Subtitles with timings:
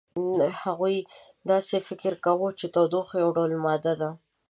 [0.63, 0.97] هغوی
[1.49, 4.09] داسې فکر کاوه چې تودوخه یو ډول ماده ده.